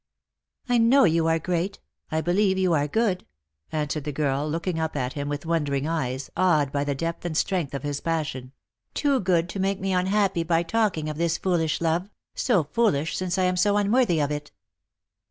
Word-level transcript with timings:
"I 0.67 0.79
know 0.79 1.03
you 1.03 1.27
are 1.27 1.37
great. 1.37 1.77
I 2.11 2.21
believe 2.21 2.57
you 2.57 2.73
are 2.73 2.87
good," 2.87 3.23
answered 3.71 4.03
the 4.03 4.11
girl, 4.11 4.49
looking 4.49 4.79
up 4.79 4.95
at 4.95 5.13
him 5.13 5.29
with 5.29 5.45
wondering 5.45 5.85
eyes, 5.87 6.27
awed 6.35 6.71
by 6.71 6.83
the 6.85 6.95
depth 6.95 7.23
and 7.23 7.37
strength 7.37 7.75
of 7.75 7.83
his 7.83 8.01
passion; 8.01 8.51
"too 8.95 9.19
good 9.19 9.47
to 9.49 9.59
make 9.59 9.79
me 9.79 9.93
un 9.93 10.07
happy 10.07 10.41
by 10.41 10.63
talking 10.63 11.07
of 11.07 11.19
this 11.19 11.37
foolish 11.37 11.81
love— 11.81 12.09
so 12.33 12.63
foolish 12.63 13.15
since 13.15 13.37
I 13.37 13.43
am 13.43 13.57
so 13.57 13.77
unworthy 13.77 14.19
of 14.19 14.31
it." 14.31 14.49